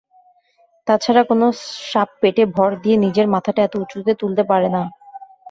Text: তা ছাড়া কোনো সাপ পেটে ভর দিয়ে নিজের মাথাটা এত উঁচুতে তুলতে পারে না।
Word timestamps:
তা 0.87 0.93
ছাড়া 0.97 1.21
কোনো 1.23 1.45
সাপ 1.91 2.09
পেটে 2.21 2.43
ভর 2.55 2.71
দিয়ে 2.83 2.97
নিজের 3.05 3.27
মাথাটা 3.33 3.61
এত 3.63 3.73
উঁচুতে 3.83 4.11
তুলতে 4.21 4.43
পারে 4.51 4.67
না। 4.75 4.81